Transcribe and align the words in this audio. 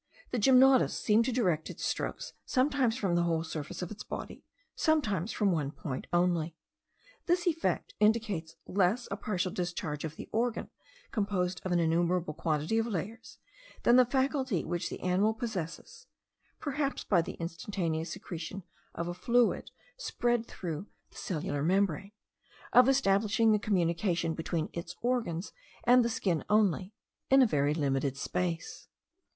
The 0.31 0.39
gymnotus 0.39 0.97
seemed 0.97 1.25
to 1.25 1.31
direct 1.31 1.69
its 1.69 1.85
strokes 1.85 2.33
sometimes 2.43 2.97
from 2.97 3.13
the 3.13 3.21
whole 3.21 3.43
surface 3.43 3.83
of 3.83 3.91
its 3.91 4.03
body, 4.03 4.43
sometimes 4.73 5.31
from 5.31 5.51
one 5.51 5.69
point 5.69 6.07
only. 6.11 6.55
This 7.27 7.45
effect 7.45 7.93
indicates 7.99 8.55
less 8.65 9.07
a 9.11 9.15
partial 9.15 9.51
discharge 9.51 10.03
of 10.03 10.15
the 10.15 10.27
organ 10.31 10.71
composed 11.11 11.61
of 11.63 11.71
an 11.71 11.77
innumerable 11.77 12.33
quantity 12.33 12.79
of 12.79 12.87
layers, 12.87 13.37
than 13.83 13.95
the 13.95 14.03
faculty 14.05 14.65
which 14.65 14.89
the 14.89 15.01
animal 15.01 15.35
possesses, 15.35 16.07
(perhaps 16.59 17.03
by 17.03 17.21
the 17.21 17.33
instantaneous 17.33 18.11
secretion 18.13 18.63
of 18.95 19.07
a 19.07 19.13
fluid 19.13 19.69
spread 19.97 20.47
through 20.47 20.87
the 21.11 21.17
cellular 21.17 21.61
membrane,) 21.61 22.11
of 22.73 22.89
establishing 22.89 23.51
the 23.51 23.59
communication 23.59 24.33
between 24.33 24.67
its 24.73 24.95
organs 25.03 25.53
and 25.83 26.03
the 26.03 26.09
skin 26.09 26.43
only, 26.49 26.91
in 27.29 27.43
a 27.43 27.45
very 27.45 27.75
limited 27.75 28.17
space. 28.17 28.87